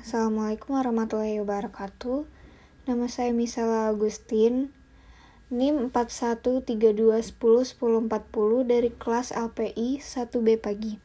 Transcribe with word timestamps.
Assalamualaikum 0.00 0.80
warahmatullahi 0.80 1.44
wabarakatuh. 1.44 2.24
Nama 2.88 3.04
saya 3.04 3.36
Misala 3.36 3.92
Agustin. 3.92 4.72
NIM 5.52 5.92
4132101040 5.92 8.08
dari 8.64 8.88
kelas 8.96 9.36
LPI 9.36 10.00
1B 10.00 10.56
pagi. 10.56 10.96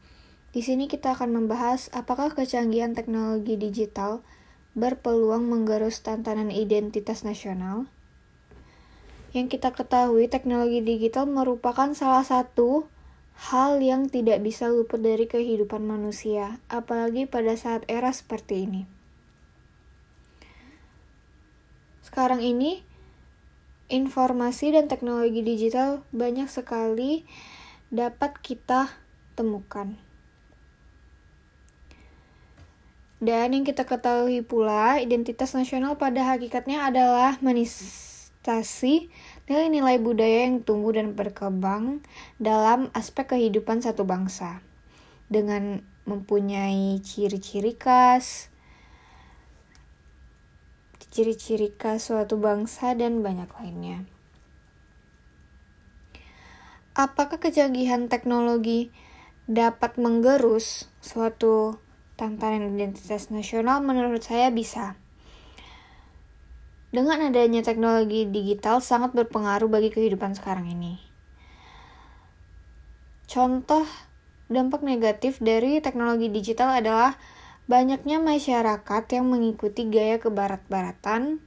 Di 0.48 0.64
sini 0.64 0.88
kita 0.88 1.12
akan 1.12 1.28
membahas 1.28 1.92
apakah 1.92 2.32
kecanggihan 2.32 2.96
teknologi 2.96 3.60
digital 3.60 4.24
berpeluang 4.72 5.44
menggerus 5.44 6.00
tantangan 6.00 6.48
identitas 6.48 7.20
nasional. 7.20 7.92
Yang 9.36 9.60
kita 9.60 9.76
ketahui, 9.76 10.32
teknologi 10.32 10.80
digital 10.80 11.28
merupakan 11.28 11.92
salah 11.92 12.24
satu 12.24 12.88
hal 13.36 13.84
yang 13.84 14.08
tidak 14.08 14.40
bisa 14.40 14.72
luput 14.72 15.04
dari 15.04 15.28
kehidupan 15.28 15.84
manusia, 15.84 16.58
apalagi 16.72 17.28
pada 17.28 17.52
saat 17.54 17.84
era 17.86 18.08
seperti 18.08 18.64
ini. 18.64 18.82
Sekarang 22.00 22.40
ini, 22.40 22.80
informasi 23.92 24.72
dan 24.72 24.88
teknologi 24.88 25.44
digital 25.44 26.00
banyak 26.16 26.48
sekali 26.48 27.28
dapat 27.92 28.40
kita 28.40 28.88
temukan. 29.36 30.00
Dan 33.16 33.52
yang 33.52 33.64
kita 33.64 33.84
ketahui 33.88 34.44
pula, 34.44 35.00
identitas 35.00 35.52
nasional 35.56 35.96
pada 35.96 36.36
hakikatnya 36.36 36.88
adalah 36.88 37.40
manis 37.40 38.15
manifestasi 38.46 39.10
nilai-nilai 39.50 39.98
budaya 39.98 40.46
yang 40.46 40.62
tumbuh 40.62 40.94
dan 40.94 41.18
berkembang 41.18 41.98
dalam 42.38 42.94
aspek 42.94 43.34
kehidupan 43.34 43.82
satu 43.82 44.06
bangsa 44.06 44.62
dengan 45.26 45.82
mempunyai 46.06 47.02
ciri-ciri 47.02 47.74
khas, 47.74 48.46
ciri-ciri 51.10 51.74
khas 51.74 52.06
suatu 52.06 52.38
bangsa 52.38 52.94
dan 52.94 53.18
banyak 53.26 53.50
lainnya. 53.58 54.06
Apakah 56.94 57.42
kecanggihan 57.42 58.06
teknologi 58.06 58.94
dapat 59.50 59.98
menggerus 59.98 60.86
suatu 61.02 61.82
tantangan 62.14 62.72
identitas 62.72 63.28
nasional? 63.34 63.82
Menurut 63.82 64.22
saya 64.22 64.54
bisa. 64.54 64.94
Dengan 66.96 67.28
adanya 67.28 67.60
teknologi 67.60 68.24
digital 68.24 68.80
sangat 68.80 69.12
berpengaruh 69.12 69.68
bagi 69.68 69.92
kehidupan 69.92 70.32
sekarang 70.32 70.64
ini. 70.72 70.96
Contoh 73.28 73.84
dampak 74.48 74.80
negatif 74.80 75.36
dari 75.36 75.84
teknologi 75.84 76.32
digital 76.32 76.72
adalah 76.72 77.20
banyaknya 77.68 78.16
masyarakat 78.16 79.04
yang 79.12 79.28
mengikuti 79.28 79.84
gaya 79.92 80.16
kebarat-baratan 80.16 81.44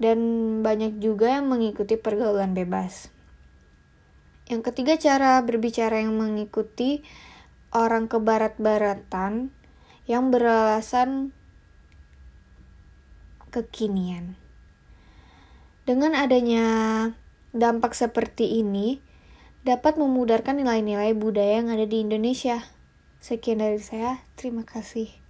dan 0.00 0.18
banyak 0.64 1.04
juga 1.04 1.36
yang 1.36 1.52
mengikuti 1.52 2.00
pergaulan 2.00 2.56
bebas. 2.56 3.12
Yang 4.48 4.72
ketiga 4.72 4.96
cara 4.96 5.44
berbicara 5.44 6.00
yang 6.00 6.16
mengikuti 6.16 7.04
orang 7.76 8.08
kebarat-baratan 8.08 9.52
yang 10.08 10.32
beralasan 10.32 11.36
kekinian. 13.54 14.34
Dengan 15.86 16.18
adanya 16.18 16.66
dampak 17.54 17.94
seperti 17.94 18.58
ini, 18.58 18.98
dapat 19.62 19.94
memudarkan 19.94 20.58
nilai-nilai 20.58 21.14
budaya 21.14 21.62
yang 21.62 21.70
ada 21.70 21.86
di 21.86 22.02
Indonesia. 22.02 22.66
Sekian 23.22 23.62
dari 23.62 23.78
saya, 23.78 24.26
terima 24.34 24.66
kasih. 24.66 25.23